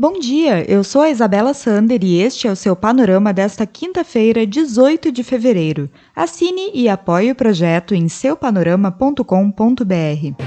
[0.00, 4.46] Bom dia, eu sou a Isabela Sander e este é o seu panorama desta quinta-feira,
[4.46, 5.90] 18 de fevereiro.
[6.16, 10.42] Assine e apoie o projeto em seupanorama.com.br.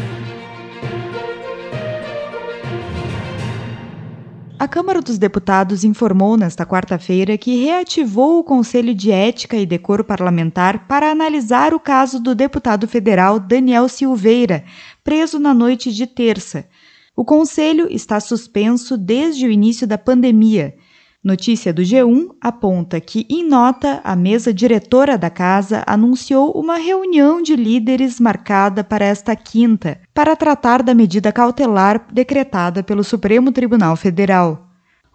[4.58, 10.04] A Câmara dos Deputados informou nesta quarta-feira que reativou o Conselho de Ética e Decoro
[10.04, 14.64] Parlamentar para analisar o caso do deputado federal Daniel Silveira,
[15.04, 16.66] preso na noite de terça.
[17.16, 20.75] O conselho está suspenso desde o início da pandemia.
[21.23, 27.41] Notícia do G1 aponta que, em nota, a mesa diretora da casa anunciou uma reunião
[27.41, 33.95] de líderes marcada para esta quinta, para tratar da medida cautelar decretada pelo Supremo Tribunal
[33.95, 34.62] Federal.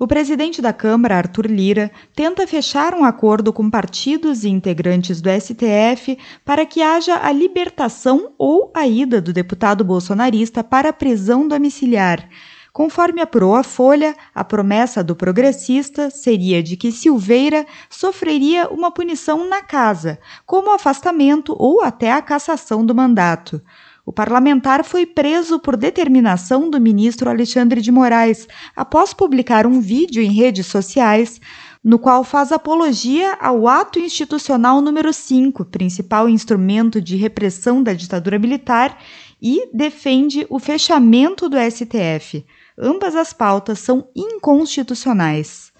[0.00, 5.28] O presidente da Câmara, Arthur Lira, tenta fechar um acordo com partidos e integrantes do
[5.28, 11.48] STF para que haja a libertação ou a ida do deputado bolsonarista para a prisão
[11.48, 12.28] domiciliar.
[12.72, 19.48] Conforme apurou a Folha, a promessa do progressista seria de que Silveira sofreria uma punição
[19.48, 23.60] na casa, como afastamento ou até a cassação do mandato.
[24.08, 30.22] O parlamentar foi preso por determinação do ministro Alexandre de Moraes, após publicar um vídeo
[30.22, 31.38] em redes sociais
[31.84, 38.38] no qual faz apologia ao ato institucional número 5, principal instrumento de repressão da ditadura
[38.38, 38.98] militar,
[39.42, 42.46] e defende o fechamento do STF.
[42.78, 45.70] Ambas as pautas são inconstitucionais.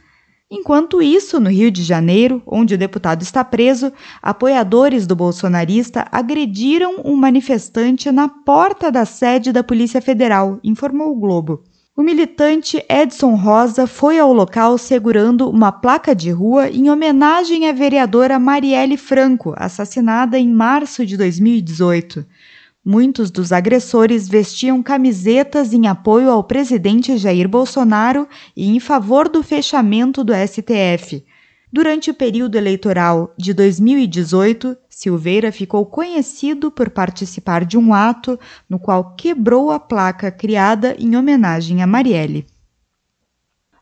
[0.50, 7.02] Enquanto isso, no Rio de Janeiro, onde o deputado está preso, apoiadores do bolsonarista agrediram
[7.04, 11.62] um manifestante na porta da sede da Polícia Federal, informou o Globo.
[11.94, 17.72] O militante Edson Rosa foi ao local segurando uma placa de rua em homenagem à
[17.72, 22.24] vereadora Marielle Franco, assassinada em março de 2018.
[22.90, 29.42] Muitos dos agressores vestiam camisetas em apoio ao presidente Jair Bolsonaro e em favor do
[29.42, 31.22] fechamento do STF.
[31.70, 38.78] Durante o período eleitoral de 2018, Silveira ficou conhecido por participar de um ato no
[38.78, 42.46] qual quebrou a placa criada em homenagem a Marielle.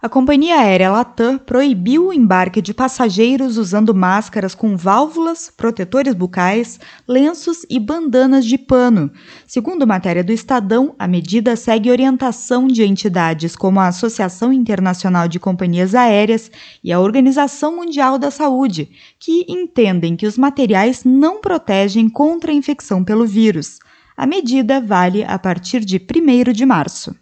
[0.06, 6.78] A companhia aérea Latam proibiu o embarque de passageiros usando máscaras com válvulas, protetores bucais,
[7.08, 9.10] lenços e bandanas de pano.
[9.48, 15.40] Segundo matéria do Estadão, a medida segue orientação de entidades como a Associação Internacional de
[15.40, 16.52] Companhias Aéreas
[16.84, 22.54] e a Organização Mundial da Saúde, que entendem que os materiais não protegem contra a
[22.54, 23.80] infecção pelo vírus.
[24.16, 27.12] A medida vale a partir de 1 de março.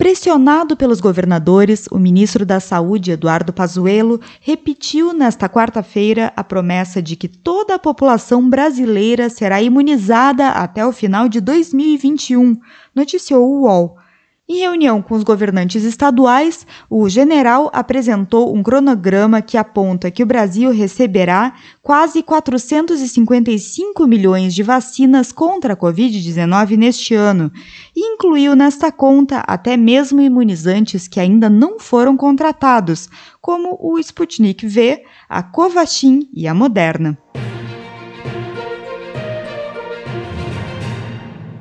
[0.00, 7.14] Pressionado pelos governadores, o ministro da Saúde, Eduardo Pazuello, repetiu nesta quarta-feira a promessa de
[7.16, 12.58] que toda a população brasileira será imunizada até o final de 2021,
[12.94, 13.98] noticiou o UOL.
[14.52, 20.26] Em reunião com os governantes estaduais, o general apresentou um cronograma que aponta que o
[20.26, 27.52] Brasil receberá quase 455 milhões de vacinas contra a Covid-19 neste ano
[27.94, 33.08] e incluiu nesta conta até mesmo imunizantes que ainda não foram contratados,
[33.40, 37.16] como o Sputnik V, a Covaxin e a Moderna.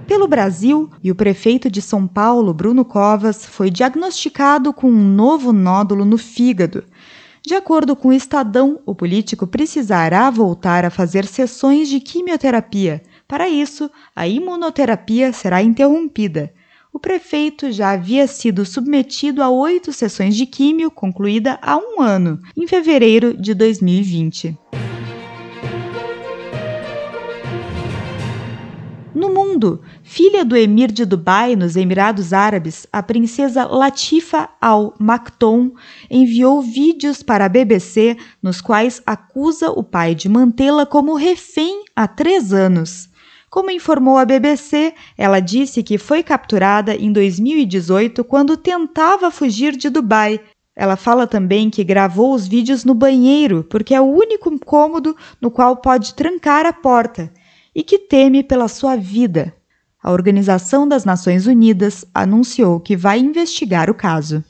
[0.10, 5.54] Pelo Brasil e o prefeito de São Paulo, Bruno Covas, foi diagnosticado com um novo
[5.54, 6.84] nódulo no fígado.
[7.46, 13.04] De acordo com o Estadão, o político precisará voltar a fazer sessões de quimioterapia.
[13.28, 16.52] Para isso, a imunoterapia será interrompida.
[16.92, 22.40] O prefeito já havia sido submetido a oito sessões de químio, concluída há um ano,
[22.58, 24.58] em fevereiro de 2020.
[30.04, 35.74] Filha do emir de Dubai, nos Emirados Árabes, a princesa Latifa Al Maktoum
[36.10, 42.08] enviou vídeos para a BBC nos quais acusa o pai de mantê-la como refém há
[42.08, 43.10] três anos.
[43.50, 49.90] Como informou a BBC, ela disse que foi capturada em 2018 quando tentava fugir de
[49.90, 50.40] Dubai.
[50.76, 55.52] Ela fala também que gravou os vídeos no banheiro porque é o único cômodo no
[55.52, 57.32] qual pode trancar a porta
[57.74, 59.54] e que teme pela sua vida.
[60.02, 64.44] A Organização das Nações Unidas anunciou que vai investigar o caso.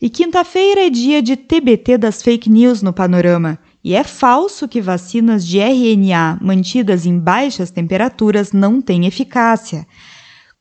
[0.00, 3.58] E quinta-feira é dia de TBT das fake news no panorama.
[3.82, 9.86] E é falso que vacinas de RNA mantidas em baixas temperaturas não têm eficácia.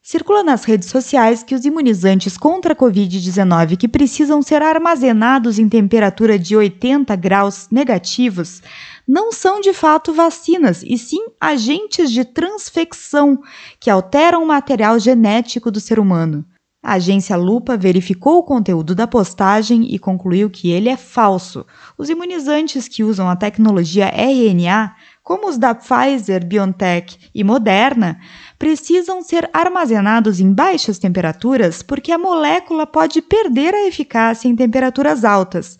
[0.07, 5.68] Circula nas redes sociais que os imunizantes contra a Covid-19 que precisam ser armazenados em
[5.68, 8.62] temperatura de 80 graus negativos
[9.07, 13.42] não são de fato vacinas, e sim agentes de transfecção
[13.80, 16.46] que alteram o material genético do ser humano.
[16.84, 21.66] A agência Lupa verificou o conteúdo da postagem e concluiu que ele é falso.
[21.98, 24.94] Os imunizantes que usam a tecnologia RNA,
[25.25, 28.19] como os da Pfizer, BioNTech e Moderna,
[28.60, 35.25] precisam ser armazenados em baixas temperaturas porque a molécula pode perder a eficácia em temperaturas
[35.25, 35.80] altas.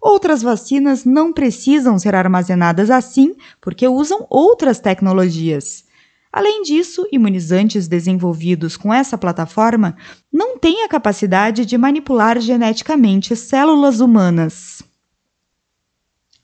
[0.00, 5.84] Outras vacinas não precisam ser armazenadas assim porque usam outras tecnologias.
[6.32, 9.96] Além disso, imunizantes desenvolvidos com essa plataforma
[10.32, 14.83] não têm a capacidade de manipular geneticamente células humanas.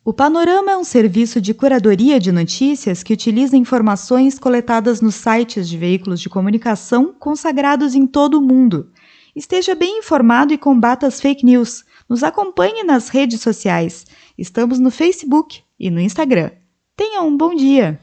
[0.03, 5.69] O Panorama é um serviço de curadoria de notícias que utiliza informações coletadas nos sites
[5.69, 8.91] de veículos de comunicação consagrados em todo o mundo.
[9.37, 11.85] Esteja bem informado e combata as fake news.
[12.09, 14.07] Nos acompanhe nas redes sociais.
[14.39, 16.51] Estamos no Facebook e no Instagram.
[16.97, 17.99] Tenha um bom dia!